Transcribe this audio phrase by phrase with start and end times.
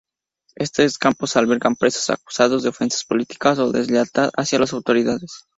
[0.55, 5.45] Estos campos albergan presos acusados de "ofensas políticas" o de "deslealtad" hacia las autoridades.